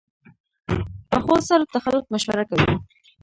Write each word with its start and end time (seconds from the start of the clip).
پخو 1.09 1.35
سړو 1.47 1.65
ته 1.71 1.77
خلک 1.85 2.05
مشوره 2.13 2.43
کوي 2.49 2.73